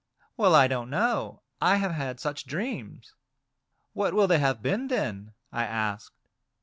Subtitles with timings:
[0.35, 3.13] "Well, I don't know, I have had such dreams.""
[3.93, 6.23] What will they have been, then?" I asked.